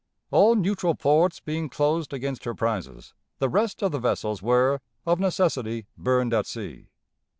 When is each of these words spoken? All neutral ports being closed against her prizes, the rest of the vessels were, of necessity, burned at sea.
All 0.31 0.55
neutral 0.55 0.95
ports 0.95 1.39
being 1.39 1.69
closed 1.69 2.11
against 2.11 2.43
her 2.45 2.55
prizes, 2.55 3.13
the 3.37 3.49
rest 3.49 3.83
of 3.83 3.91
the 3.91 3.99
vessels 3.99 4.41
were, 4.41 4.81
of 5.05 5.19
necessity, 5.19 5.85
burned 5.95 6.33
at 6.33 6.47
sea. 6.47 6.87